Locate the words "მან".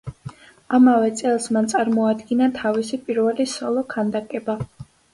1.59-1.69